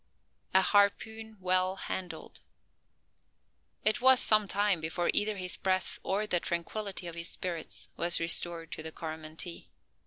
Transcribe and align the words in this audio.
A 0.55 0.63
HARPOON 0.63 1.37
WELL 1.41 1.75
HANDLED. 1.75 2.39
It 3.83 4.01
was 4.01 4.19
some 4.19 4.47
time 4.47 4.81
before 4.81 5.11
either 5.13 5.37
his 5.37 5.57
breath 5.57 5.99
or 6.01 6.25
the 6.25 6.39
tranquillity 6.39 7.05
of 7.05 7.13
his 7.13 7.29
spirits 7.29 7.89
was 7.97 8.19
restored 8.19 8.71
to 8.71 8.81
the 8.81 8.91
Coromantee. 8.91 9.69